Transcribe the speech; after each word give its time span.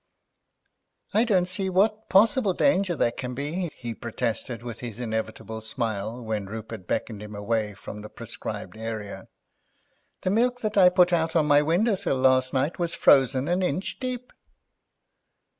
"I 1.13 1.25
don't 1.25 1.45
see 1.47 1.69
what 1.69 2.09
possible 2.09 2.53
danger 2.53 2.95
there 2.95 3.11
can 3.11 3.35
be," 3.35 3.69
he 3.75 3.93
protested, 3.93 4.63
with 4.63 4.79
his 4.79 4.99
inevitable 4.99 5.61
smile, 5.61 6.19
when 6.23 6.47
Rupert 6.47 6.87
beckoned 6.87 7.21
him 7.21 7.35
away 7.35 7.75
from 7.75 8.01
the 8.01 8.09
proscribed 8.09 8.75
area; 8.75 9.27
"the 10.21 10.31
milk 10.31 10.61
that 10.61 10.75
I 10.75 10.89
put 10.89 11.13
out 11.13 11.35
on 11.35 11.45
my 11.45 11.61
window 11.61 11.93
sill 11.93 12.17
last 12.17 12.51
night 12.51 12.79
was 12.79 12.95
frozen 12.95 13.47
an 13.47 13.61
inch 13.61 13.99
deep." 13.99 14.33